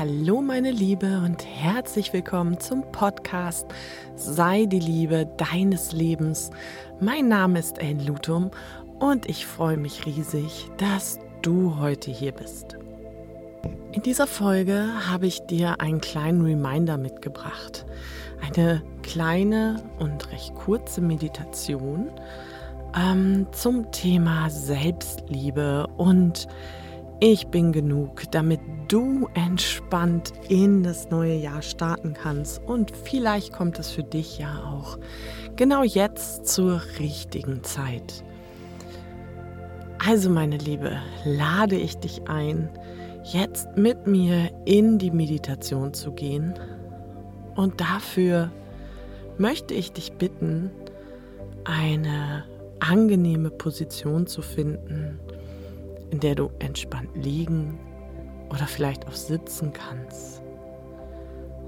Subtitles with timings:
[0.00, 3.66] Hallo meine Liebe und herzlich willkommen zum Podcast
[4.16, 6.48] Sei die Liebe deines Lebens.
[7.00, 8.50] Mein Name ist Ellen Lutum
[8.98, 12.78] und ich freue mich riesig, dass du heute hier bist.
[13.92, 17.84] In dieser Folge habe ich dir einen kleinen Reminder mitgebracht.
[18.40, 22.10] Eine kleine und recht kurze Meditation
[22.96, 26.48] ähm, zum Thema Selbstliebe und
[27.20, 32.62] ich bin genug, damit du entspannt in das neue Jahr starten kannst.
[32.64, 34.98] Und vielleicht kommt es für dich ja auch
[35.56, 38.24] genau jetzt zur richtigen Zeit.
[40.04, 40.96] Also meine Liebe,
[41.26, 42.70] lade ich dich ein,
[43.22, 46.54] jetzt mit mir in die Meditation zu gehen.
[47.54, 48.50] Und dafür
[49.36, 50.70] möchte ich dich bitten,
[51.64, 52.44] eine
[52.80, 55.20] angenehme Position zu finden,
[56.10, 57.78] in der du entspannt liegen
[58.50, 60.42] oder vielleicht auch sitzen kannst.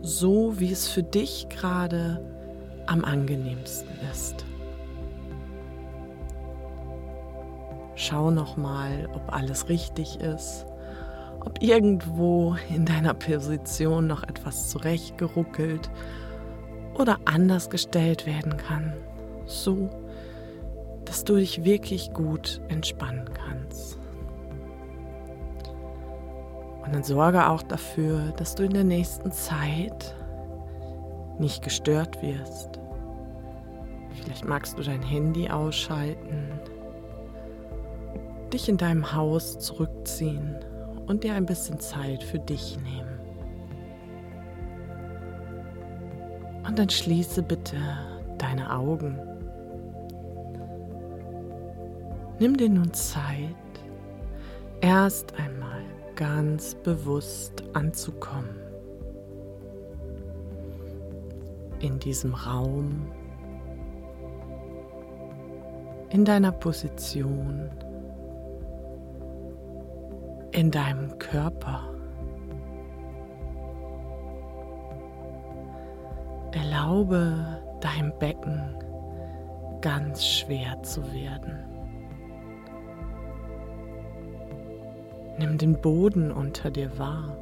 [0.02, 2.24] So wie es für dich gerade
[2.86, 4.44] am angenehmsten ist.
[7.94, 10.66] Schau nochmal, ob alles richtig ist,
[11.44, 15.90] ob irgendwo in deiner Position noch etwas zurechtgeruckelt
[16.98, 18.94] oder anders gestellt werden kann,
[19.46, 19.88] so
[21.04, 24.01] dass du dich wirklich gut entspannen kannst.
[26.84, 30.14] Und dann sorge auch dafür, dass du in der nächsten Zeit
[31.38, 32.80] nicht gestört wirst.
[34.10, 36.60] Vielleicht magst du dein Handy ausschalten,
[38.52, 40.56] dich in deinem Haus zurückziehen
[41.06, 43.18] und dir ein bisschen Zeit für dich nehmen.
[46.66, 47.76] Und dann schließe bitte
[48.38, 49.18] deine Augen.
[52.38, 53.54] Nimm dir nun Zeit,
[54.80, 55.82] erst einmal
[56.22, 58.56] ganz bewusst anzukommen.
[61.80, 63.10] In diesem Raum,
[66.10, 67.68] in deiner Position,
[70.52, 71.92] in deinem Körper.
[76.52, 78.76] Erlaube deinem Becken
[79.80, 81.71] ganz schwer zu werden.
[85.38, 87.36] Nimm den Boden unter dir wahr.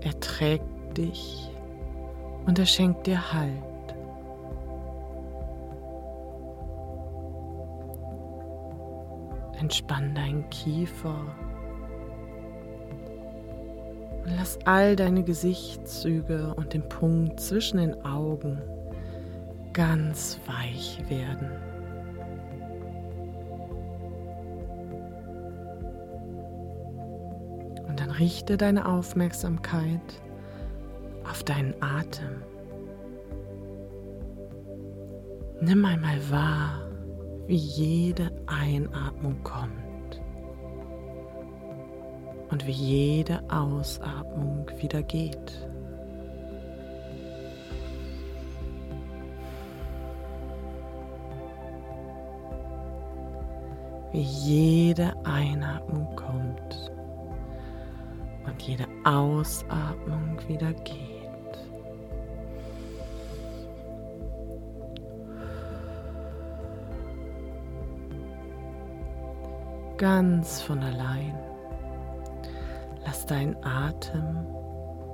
[0.00, 1.50] Er trägt dich
[2.46, 3.62] und er schenkt dir Halt.
[9.58, 11.24] Entspann deinen Kiefer
[14.24, 18.60] und lass all deine Gesichtszüge und den Punkt zwischen den Augen
[19.72, 21.71] ganz weich werden.
[28.22, 30.22] Richte deine Aufmerksamkeit
[31.28, 32.44] auf deinen Atem.
[35.60, 36.88] Nimm einmal wahr,
[37.48, 40.22] wie jede Einatmung kommt
[42.50, 45.68] und wie jede Ausatmung wieder geht.
[54.12, 56.11] Wie jede Einatmung
[58.52, 60.98] und jede Ausatmung wieder geht.
[69.96, 71.34] Ganz von allein.
[73.04, 74.46] Lass deinen Atem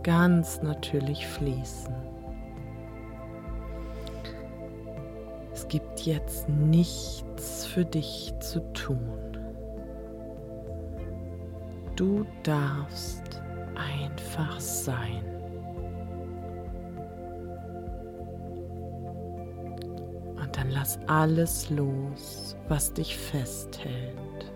[0.03, 1.95] ganz natürlich fließen.
[5.53, 9.19] Es gibt jetzt nichts für dich zu tun.
[11.97, 13.28] Du darfst
[13.79, 15.25] einfach sein.
[20.37, 24.53] Und dann lass alles los, was dich festhält.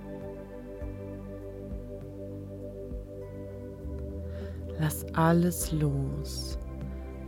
[4.78, 6.59] Lass alles los,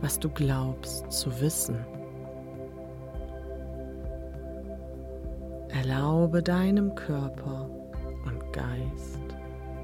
[0.01, 1.77] was du glaubst zu wissen.
[5.69, 7.69] Erlaube deinem Körper
[8.25, 9.19] und Geist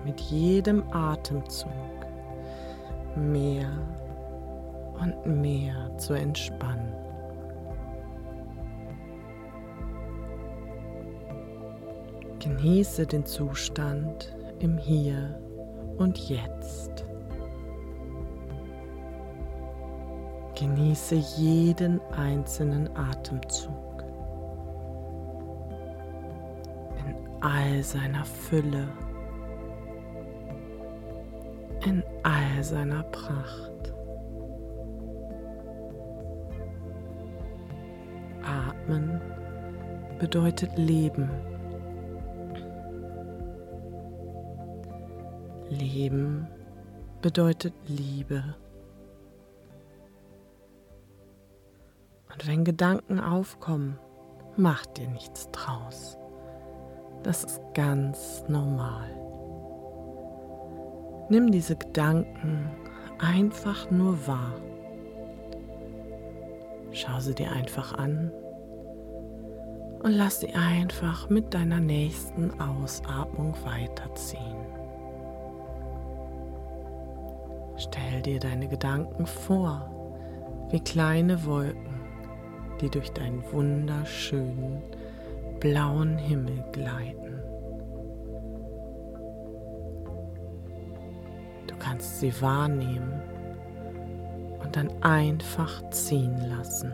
[0.03, 1.71] mit jedem Atemzug
[3.15, 3.69] mehr
[4.99, 6.93] und mehr zu entspannen.
[12.39, 15.39] Genieße den Zustand im Hier
[15.97, 17.05] und Jetzt.
[20.55, 24.03] Genieße jeden einzelnen Atemzug
[26.97, 28.87] in all seiner Fülle
[32.61, 33.93] all seiner Pracht.
[38.43, 39.19] Atmen
[40.19, 41.29] bedeutet Leben.
[45.69, 46.47] Leben
[47.21, 48.43] bedeutet Liebe.
[52.31, 53.97] Und wenn Gedanken aufkommen,
[54.55, 56.17] mach dir nichts draus.
[57.23, 59.20] Das ist ganz normal.
[61.31, 62.69] Nimm diese Gedanken
[63.17, 64.51] einfach nur wahr.
[66.91, 68.33] Schau sie dir einfach an
[70.03, 74.57] und lass sie einfach mit deiner nächsten Ausatmung weiterziehen.
[77.77, 79.89] Stell dir deine Gedanken vor
[80.69, 82.01] wie kleine Wolken,
[82.81, 84.81] die durch deinen wunderschönen
[85.61, 87.40] blauen Himmel gleiten.
[91.91, 93.21] Kannst sie wahrnehmen
[94.63, 96.93] und dann einfach ziehen lassen.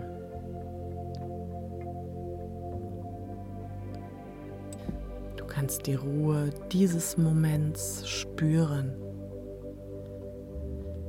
[5.36, 8.96] Du kannst die Ruhe dieses Moments spüren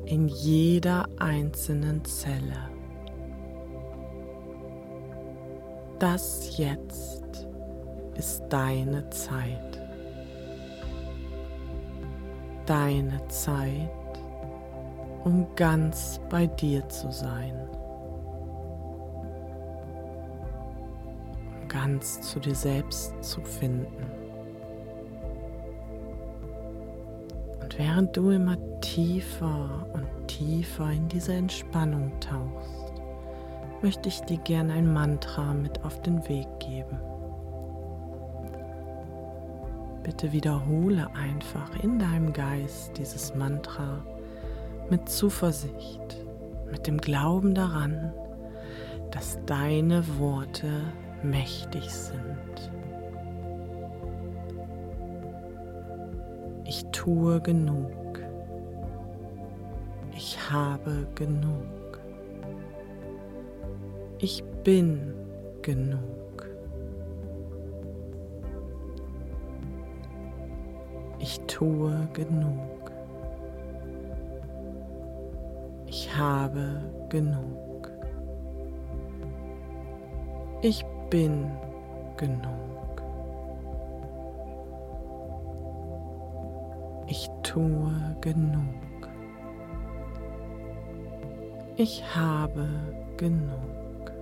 [0.05, 2.69] in jeder einzelnen Zelle.
[5.99, 7.49] Das jetzt
[8.19, 9.68] ist deine Zeit.
[12.69, 13.89] Deine Zeit,
[15.25, 17.67] um ganz bei dir zu sein.
[21.63, 24.05] Um ganz zu dir selbst zu finden.
[27.63, 32.93] Und während du immer tiefer und tiefer in diese Entspannung tauchst,
[33.81, 37.01] möchte ich dir gerne ein Mantra mit auf den Weg geben.
[40.09, 44.03] Bitte wiederhole einfach in deinem Geist dieses Mantra
[44.89, 46.25] mit Zuversicht,
[46.71, 48.15] mit dem Glauben daran,
[49.11, 50.71] dass deine Worte
[51.23, 52.73] mächtig sind.
[56.65, 58.19] Ich tue genug.
[60.17, 62.01] Ich habe genug.
[64.21, 65.13] Ich bin
[65.61, 66.28] genug.
[71.21, 72.93] Ich tue genug.
[75.87, 77.91] Ich habe genug.
[80.63, 81.51] Ich bin
[82.17, 83.03] genug.
[87.07, 89.09] Ich tue genug.
[91.77, 92.69] Ich habe
[93.17, 94.13] genug.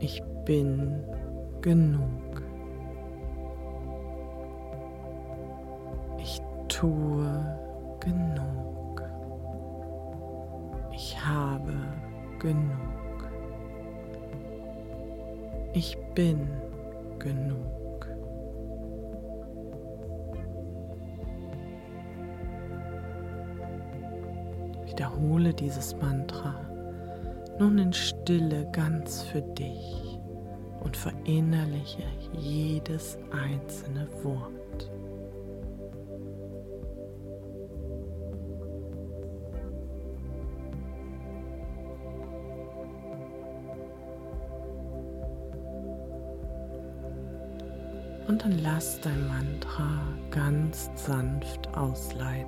[0.00, 1.04] Ich bin
[1.60, 2.47] genug.
[6.78, 7.26] Tue
[7.98, 9.02] genug.
[10.92, 11.74] Ich habe
[12.38, 13.18] genug.
[15.72, 16.48] Ich bin
[17.18, 18.06] genug.
[24.86, 26.54] Wiederhole dieses Mantra
[27.58, 30.20] nun in Stille ganz für dich
[30.78, 34.57] und verinnerliche jedes einzelne Wort.
[48.48, 50.00] Dann lass dein Mantra
[50.30, 52.46] ganz sanft ausleiten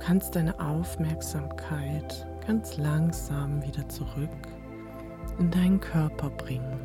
[0.00, 4.30] kannst deine Aufmerksamkeit ganz langsam wieder zurück
[5.38, 6.80] in deinen Körper bringen.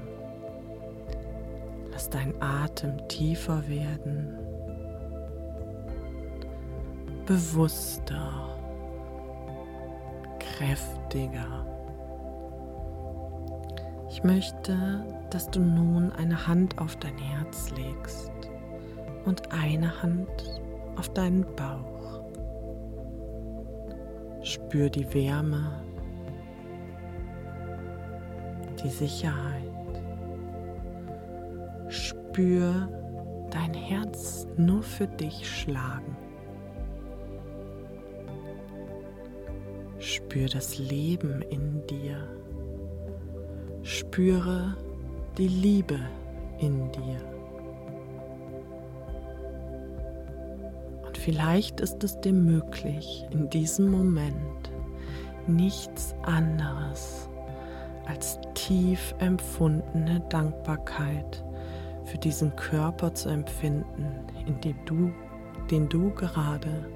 [1.89, 4.38] Lass deinen Atem tiefer werden,
[7.25, 8.57] bewusster,
[10.39, 11.73] kräftiger.
[14.13, 18.32] Ich möchte, dass du nun eine Hand auf dein Herz legst
[19.25, 20.62] und eine Hand
[20.96, 22.22] auf deinen Bauch.
[24.43, 25.82] Spür die Wärme,
[28.84, 29.63] die Sicherheit.
[31.88, 32.88] Spür
[33.50, 36.15] dein Herz nur für dich schlagen.
[39.98, 42.27] Spür das Leben in dir.
[43.83, 44.77] Spüre
[45.37, 45.99] die Liebe
[46.57, 47.19] in dir.
[51.19, 54.71] Vielleicht ist es dir möglich, in diesem Moment
[55.47, 57.29] nichts anderes
[58.05, 61.43] als tief empfundene Dankbarkeit
[62.05, 64.07] für diesen Körper zu empfinden,
[64.45, 65.11] in dem du,
[65.69, 66.89] den du gerade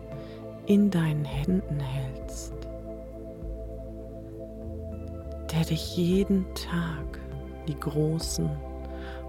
[0.68, 2.54] in deinen Händen hältst,
[5.52, 7.20] der dich jeden Tag
[7.68, 8.50] die großen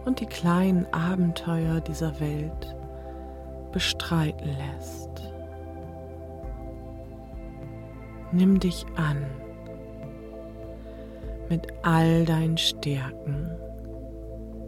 [0.05, 2.77] und die kleinen Abenteuer dieser Welt
[3.73, 5.11] bestreiten lässt.
[8.33, 9.25] Nimm dich an
[11.49, 13.51] mit all deinen Stärken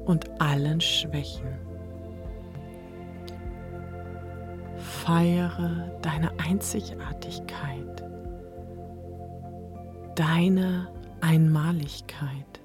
[0.06, 1.58] und allen Schwächen.
[4.76, 8.04] Feiere deine Einzigartigkeit,
[10.14, 10.88] deine
[11.20, 12.60] Einmaligkeit.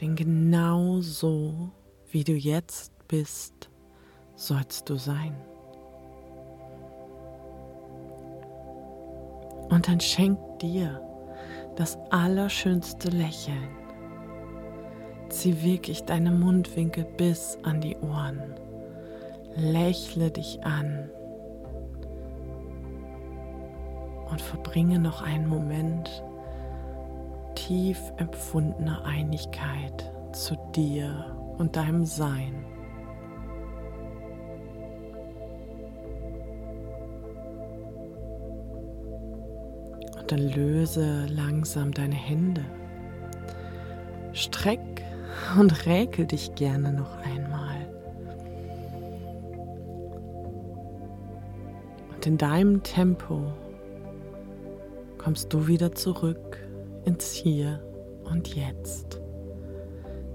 [0.00, 1.70] Denn genau so,
[2.10, 3.70] wie du jetzt bist,
[4.34, 5.34] sollst du sein.
[9.68, 11.00] Und dann schenk dir
[11.76, 13.68] das allerschönste Lächeln.
[15.28, 18.54] Zieh wirklich deine Mundwinkel bis an die Ohren.
[19.54, 21.08] Lächle dich an
[24.30, 26.24] und verbringe noch einen Moment
[27.54, 32.64] tief empfundener Einigkeit zu dir und deinem Sein.
[40.30, 42.64] dann löse langsam deine Hände.
[44.32, 45.02] Streck
[45.58, 47.88] und räkel dich gerne noch einmal.
[52.14, 53.52] Und in deinem Tempo
[55.18, 56.58] kommst du wieder zurück
[57.04, 57.82] ins Hier
[58.24, 59.20] und Jetzt.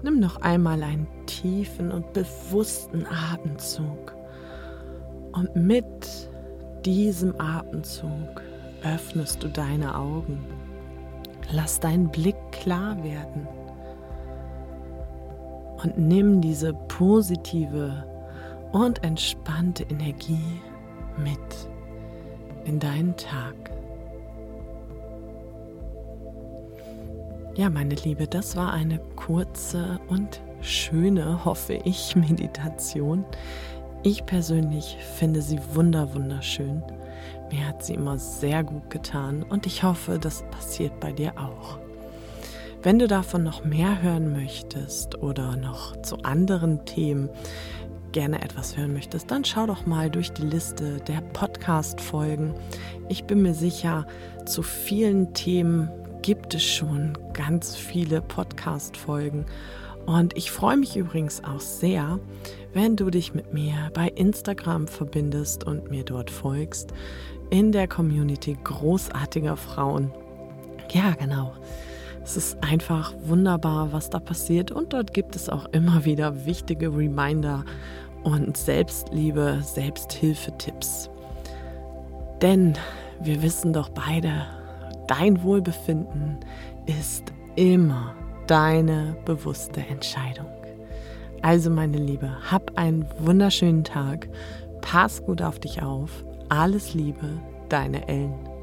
[0.02, 4.14] Nimm noch einmal einen tiefen und bewussten Atemzug.
[5.32, 6.30] Und mit
[6.84, 8.42] diesem Atemzug
[8.82, 10.44] öffnest du deine Augen.
[11.52, 13.46] Lass deinen Blick klar werden.
[15.82, 18.04] Und nimm diese positive
[18.72, 20.60] und entspannte Energie
[21.18, 21.68] mit
[22.64, 23.54] in deinen Tag.
[27.56, 33.24] Ja, meine Liebe, das war eine kurze und schöne, hoffe ich, Meditation.
[34.02, 36.82] Ich persönlich finde sie wunder wunderschön.
[37.50, 41.78] Mir hat sie immer sehr gut getan und ich hoffe, das passiert bei dir auch.
[42.82, 47.30] Wenn du davon noch mehr hören möchtest oder noch zu anderen Themen
[48.12, 52.54] gerne etwas hören möchtest, dann schau doch mal durch die Liste der Podcast-Folgen.
[53.08, 54.06] Ich bin mir sicher,
[54.44, 55.88] zu vielen Themen
[56.26, 59.46] gibt es schon ganz viele Podcast-Folgen.
[60.06, 62.18] Und ich freue mich übrigens auch sehr,
[62.74, 66.92] wenn du dich mit mir bei Instagram verbindest und mir dort folgst
[67.50, 70.12] in der Community großartiger Frauen.
[70.90, 71.52] Ja, genau.
[72.24, 76.88] Es ist einfach wunderbar, was da passiert und dort gibt es auch immer wieder wichtige
[76.88, 77.64] Reminder
[78.24, 81.08] und Selbstliebe, Selbsthilfetipps.
[82.42, 82.72] Denn
[83.20, 84.55] wir wissen doch beide,
[85.08, 86.38] dein Wohlbefinden
[86.86, 88.14] ist immer
[88.46, 90.46] deine bewusste Entscheidung.
[91.42, 94.28] Also meine Liebe, hab einen wunderschönen Tag,
[94.80, 97.28] pass gut auf dich auf alles Liebe,
[97.68, 98.55] deine Ellen.